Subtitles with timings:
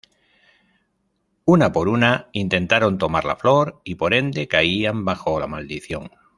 [1.45, 6.09] Una por una intentaron tomar la flor y por ende caían bajo la maldición.